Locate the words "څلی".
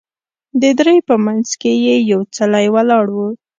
2.35-2.65